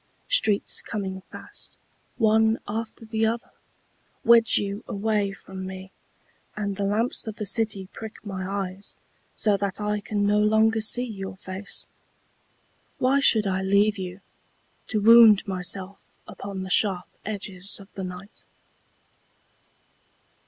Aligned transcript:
Streets 0.29 0.81
coming 0.81 1.21
fast, 1.31 1.77
One 2.17 2.57
after 2.67 3.05
the 3.05 3.27
other, 3.27 3.51
Wedge 4.23 4.57
you 4.57 4.83
away 4.87 5.31
from 5.31 5.63
me, 5.67 5.91
And 6.57 6.75
the 6.75 6.85
lamps 6.85 7.27
of 7.27 7.35
the 7.35 7.45
city 7.45 7.87
prick 7.93 8.15
my 8.25 8.43
eyes 8.49 8.95
So 9.35 9.57
that 9.57 9.79
I 9.79 9.99
can 9.99 10.25
no 10.25 10.39
longer 10.39 10.81
see 10.81 11.05
your 11.05 11.37
face. 11.37 11.85
Why 12.97 13.19
should 13.19 13.45
I 13.45 13.61
leave 13.61 13.99
you, 13.99 14.21
To 14.87 14.99
wound 14.99 15.47
myself 15.47 15.99
upon 16.27 16.63
the 16.63 16.71
sharp 16.71 17.05
edges 17.23 17.79
of 17.79 17.93
the 17.93 18.03
night? 18.03 18.43